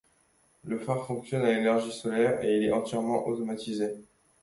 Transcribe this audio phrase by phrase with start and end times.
[0.65, 3.99] Le phare fonctionne à l'énergie solaire et il est entièrement automatisé.